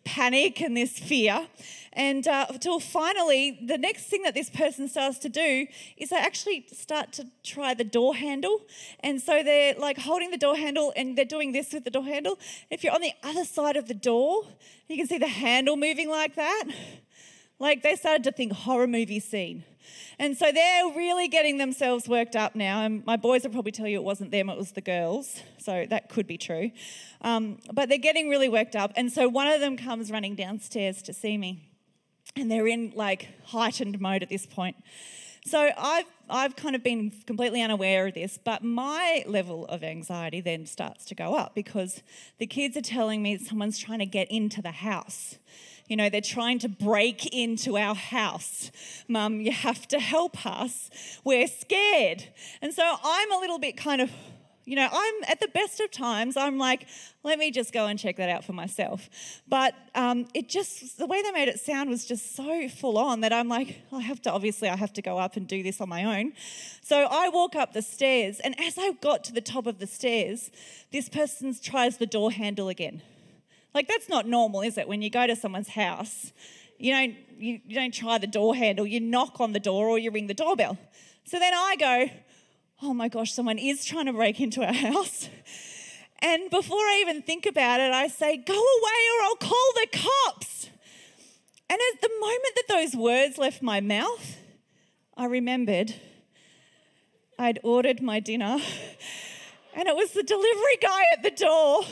[0.06, 1.48] panic and this fear.
[1.92, 5.68] And uh, until finally, the next thing that this person starts to do
[5.98, 8.62] is they actually start to try the door handle.
[9.02, 12.06] And so they're like holding the door handle and they're doing this with the door
[12.06, 12.40] handle.
[12.72, 14.44] If you're on the other side of the door,
[14.88, 16.64] you can see the handle moving like that.
[17.60, 19.64] Like they started to think horror movie scene.
[20.20, 22.82] And so they're really getting themselves worked up now.
[22.82, 25.42] And my boys will probably tell you it wasn't them, it was the girls.
[25.58, 26.72] So that could be true.
[27.22, 28.92] Um, but they're getting really worked up.
[28.96, 31.70] And so one of them comes running downstairs to see me.
[32.36, 34.76] And they're in like heightened mode at this point.
[35.46, 40.42] So I've, I've kind of been completely unaware of this, but my level of anxiety
[40.42, 42.02] then starts to go up because
[42.38, 45.38] the kids are telling me someone's trying to get into the house.
[45.88, 48.72] You know, they're trying to break into our house.
[49.08, 50.90] Mum, you have to help us.
[51.24, 52.26] We're scared.
[52.62, 54.12] And so I'm a little bit kind of,
[54.68, 56.88] you know, I'm at the best of times, I'm like,
[57.24, 59.10] let me just go and check that out for myself.
[59.48, 63.22] But um, it just, the way they made it sound was just so full on
[63.22, 65.80] that I'm like, I have to, obviously, I have to go up and do this
[65.80, 66.34] on my own.
[66.82, 69.88] So I walk up the stairs, and as I got to the top of the
[69.88, 70.52] stairs,
[70.92, 73.02] this person tries the door handle again.
[73.74, 74.86] Like that's not normal, is it?
[74.86, 76.34] When you go to someone's house,
[76.78, 79.98] you don't you, you don't try the door handle, you knock on the door or
[79.98, 80.78] you ring the doorbell.
[81.24, 82.10] So then I go,
[82.82, 85.30] oh my gosh, someone is trying to break into our house.
[86.20, 89.88] And before I even think about it, I say, go away or I'll call the
[89.94, 90.70] cops.
[91.70, 94.38] And at the moment that those words left my mouth,
[95.16, 95.96] I remembered
[97.38, 98.58] I'd ordered my dinner
[99.76, 101.84] and it was the delivery guy at the door.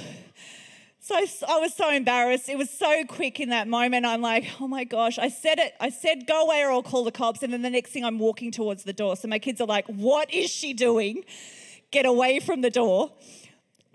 [1.06, 2.50] So I was so embarrassed.
[2.50, 4.08] It was so quick in that moment.
[4.08, 5.20] I'm like, oh my gosh.
[5.20, 5.76] I said it.
[5.80, 7.44] I said, go away or I'll call the cops.
[7.44, 9.16] And then the next thing I'm walking towards the door.
[9.16, 11.24] So my kids are like, what is she doing?
[11.92, 13.12] Get away from the door.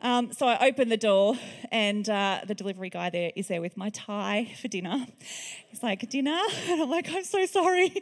[0.00, 1.34] Um, so I open the door,
[1.72, 5.04] and uh, the delivery guy there is there with my Thai for dinner.
[5.68, 6.40] He's like, Dinner?
[6.68, 7.92] And I'm like, I'm so sorry.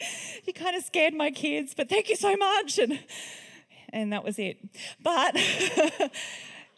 [0.44, 2.78] You kind of scared my kids, but thank you so much.
[2.78, 3.00] And,
[3.88, 4.58] and that was it.
[5.02, 5.34] But.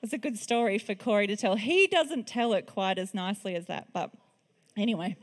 [0.02, 1.56] It's a good story for Corey to tell.
[1.56, 4.10] He doesn't tell it quite as nicely as that, but
[4.76, 5.16] anyway,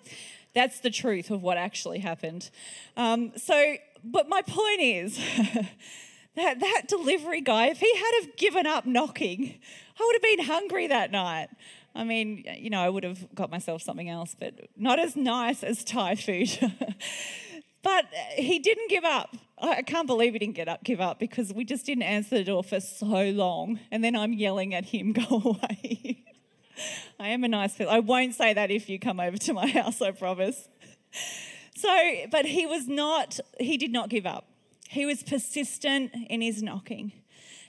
[0.53, 2.51] that's the truth of what actually happened.
[2.95, 5.17] Um, so, but my point is
[6.35, 9.59] that that delivery guy, if he had have given up knocking,
[9.99, 11.47] I would have been hungry that night.
[11.95, 15.63] I mean, you know, I would have got myself something else, but not as nice
[15.63, 16.49] as Thai food.
[17.83, 19.35] but uh, he didn't give up.
[19.59, 22.43] I can't believe he didn't get up, give up because we just didn't answer the
[22.43, 23.79] door for so long.
[23.91, 26.23] And then I'm yelling at him, go away.
[27.19, 27.87] I am a nice person.
[27.87, 30.67] I won't say that if you come over to my house, I promise.
[31.75, 31.89] So,
[32.31, 34.47] but he was not, he did not give up.
[34.89, 37.11] He was persistent in his knocking.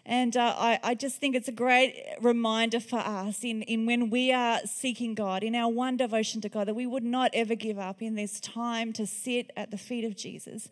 [0.08, 4.08] And uh, I, I, just think it's a great reminder for us in, in when
[4.08, 7.54] we are seeking God, in our one devotion to God, that we would not ever
[7.54, 10.70] give up in this time to sit at the feet of Jesus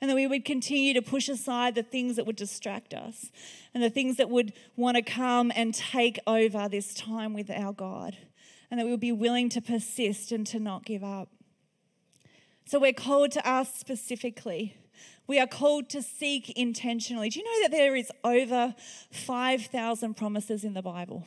[0.00, 3.30] and that we would continue to push aside the things that would distract us
[3.74, 7.72] and the things that would want to come and take over this time with our
[7.72, 8.16] God,
[8.72, 11.28] and that we would be willing to persist and to not give up.
[12.66, 14.76] So we're called to ask specifically.
[15.26, 17.30] We are called to seek intentionally.
[17.30, 18.74] Do you know that there is over
[19.10, 21.26] 5,000 promises in the Bible?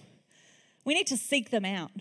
[0.86, 1.92] We need to seek them out.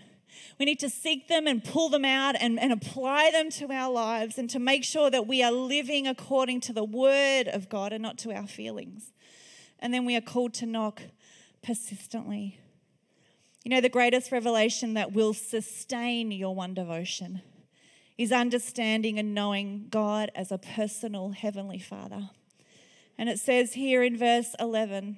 [0.59, 3.91] We need to seek them and pull them out and, and apply them to our
[3.91, 7.93] lives and to make sure that we are living according to the word of God
[7.93, 9.11] and not to our feelings.
[9.79, 11.01] And then we are called to knock
[11.63, 12.59] persistently.
[13.63, 17.41] You know, the greatest revelation that will sustain your one devotion
[18.17, 22.29] is understanding and knowing God as a personal Heavenly Father.
[23.17, 25.17] And it says here in verse 11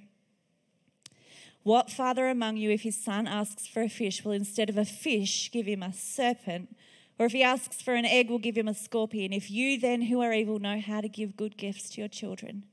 [1.63, 4.85] What father among you, if his son asks for a fish, will instead of a
[4.85, 6.75] fish give him a serpent?
[7.17, 9.33] Or if he asks for an egg, will give him a scorpion?
[9.33, 12.63] If you then, who are evil, know how to give good gifts to your children,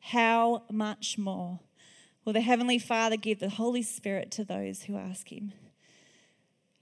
[0.00, 1.60] how much more
[2.24, 5.52] will the Heavenly Father give the Holy Spirit to those who ask him?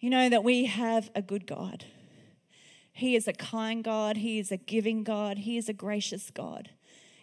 [0.00, 1.84] You know that we have a good God.
[3.00, 4.18] He is a kind God.
[4.18, 5.38] He is a giving God.
[5.38, 6.68] He is a gracious God.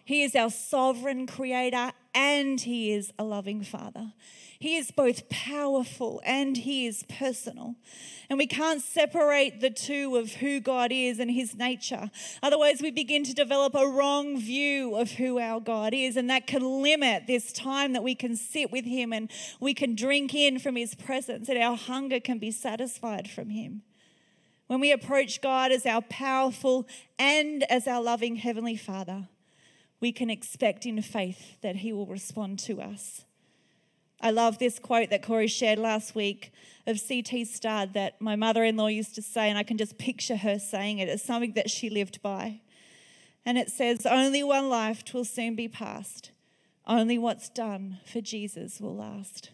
[0.04, 4.12] He is our sovereign creator and He is a loving Father.
[4.58, 7.76] He is both powerful and He is personal.
[8.28, 12.10] And we can't separate the two of who God is and His nature.
[12.42, 16.16] Otherwise, we begin to develop a wrong view of who our God is.
[16.16, 19.94] And that can limit this time that we can sit with Him and we can
[19.94, 23.82] drink in from His presence, and our hunger can be satisfied from Him.
[24.68, 26.86] When we approach God as our powerful
[27.18, 29.28] and as our loving Heavenly Father,
[29.98, 33.24] we can expect in faith that He will respond to us.
[34.20, 36.52] I love this quote that Corey shared last week
[36.86, 37.46] of C.T.
[37.46, 40.58] Studd that my mother in law used to say, and I can just picture her
[40.58, 41.08] saying it.
[41.08, 42.60] It's something that she lived by.
[43.46, 46.32] And it says, Only one life will soon be past.
[46.86, 49.50] Only what's done for Jesus will last.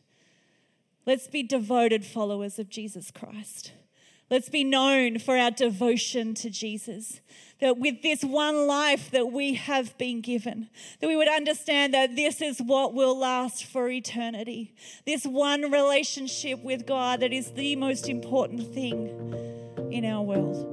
[1.07, 3.73] Let's be devoted followers of Jesus Christ.
[4.31, 7.21] Let's be known for our devotion to Jesus.
[7.61, 10.69] That with this one life that we have been given,
[11.01, 14.75] that we would understand that this is what will last for eternity.
[15.07, 19.09] This one relationship with God that is the most important thing
[19.91, 20.71] in our world.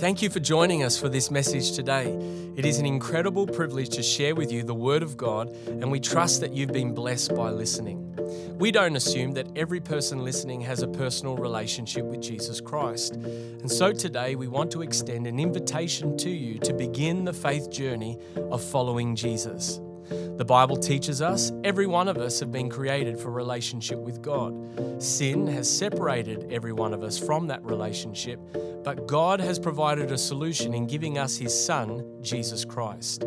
[0.00, 2.12] Thank you for joining us for this message today.
[2.56, 6.00] It is an incredible privilege to share with you the Word of God, and we
[6.00, 8.15] trust that you've been blessed by listening.
[8.58, 13.14] We don't assume that every person listening has a personal relationship with Jesus Christ.
[13.14, 17.70] And so today we want to extend an invitation to you to begin the faith
[17.70, 18.18] journey
[18.50, 19.80] of following Jesus.
[20.08, 24.54] The Bible teaches us every one of us have been created for relationship with God.
[25.02, 28.38] Sin has separated every one of us from that relationship,
[28.84, 33.24] but God has provided a solution in giving us his son, Jesus Christ.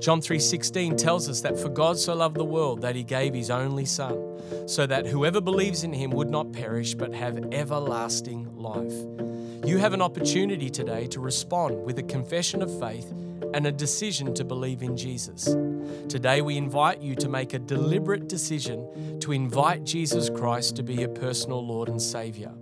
[0.00, 3.50] John 3:16 tells us that for God so loved the world that he gave his
[3.50, 4.16] only son,
[4.66, 8.94] so that whoever believes in him would not perish but have everlasting life.
[9.64, 13.12] You have an opportunity today to respond with a confession of faith
[13.54, 15.44] and a decision to believe in Jesus.
[16.08, 20.94] Today, we invite you to make a deliberate decision to invite Jesus Christ to be
[20.94, 22.52] your personal Lord and Savior.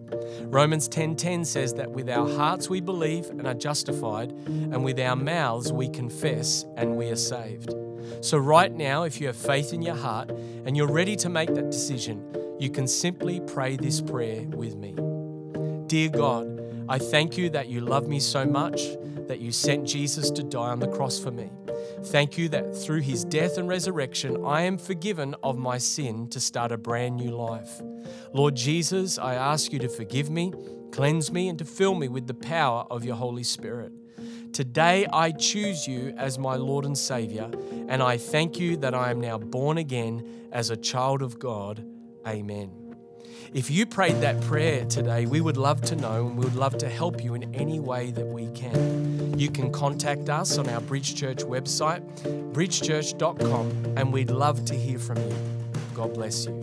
[0.43, 5.17] Romans 10:10 says that with our hearts we believe and are justified, and with our
[5.17, 7.75] mouths we confess and we are saved.
[8.21, 10.31] So right now, if you have faith in your heart
[10.65, 12.23] and you're ready to make that decision,
[12.59, 14.95] you can simply pray this prayer with me.
[15.87, 18.81] Dear God, I thank you that you love me so much
[19.29, 21.51] that you sent Jesus to die on the cross for me.
[22.05, 26.41] Thank you that through his death and resurrection, I am forgiven of my sin to
[26.41, 27.81] start a brand new life.
[28.33, 30.53] Lord Jesus, I ask you to forgive me,
[30.93, 33.93] cleanse me, and to fill me with the power of your Holy Spirit.
[34.53, 37.51] Today, I choose you as my Lord and Savior,
[37.89, 41.85] and I thank you that I am now born again as a child of God.
[42.27, 42.86] Amen.
[43.55, 46.77] If you prayed that prayer today, we would love to know and we would love
[46.79, 49.39] to help you in any way that we can.
[49.39, 52.03] You can contact us on our Bridge Church website,
[52.53, 55.37] bridgechurch.com, and we'd love to hear from you.
[55.95, 56.63] God bless you.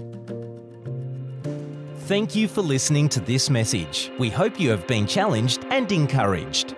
[2.05, 4.11] Thank you for listening to this message.
[4.19, 6.75] We hope you have been challenged and encouraged.